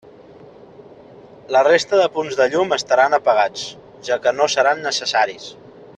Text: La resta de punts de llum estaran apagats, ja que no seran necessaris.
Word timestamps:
La 1.55 1.61
resta 1.67 1.99
de 1.99 2.07
punts 2.17 2.39
de 2.41 2.47
llum 2.55 2.73
estaran 2.79 3.19
apagats, 3.21 3.67
ja 4.09 4.21
que 4.25 4.35
no 4.39 4.49
seran 4.55 4.83
necessaris. 4.91 5.47